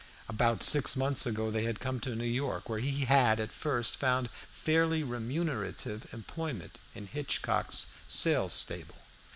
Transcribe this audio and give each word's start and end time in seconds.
About 0.27 0.63
six 0.63 0.95
months 0.95 1.27
ago 1.27 1.51
they 1.51 1.63
had 1.65 1.79
come 1.79 1.99
to 1.99 2.15
New 2.15 2.25
York, 2.25 2.67
where 2.67 2.79
he 2.79 3.05
had 3.05 3.39
at 3.39 3.51
first 3.51 3.97
found 3.97 4.31
fairly 4.49 5.03
remunerative 5.03 6.11
employment 6.11 6.79
in 6.95 7.05
Hitchcock's 7.05 7.85
sale 8.07 8.49
stable. 8.49 8.95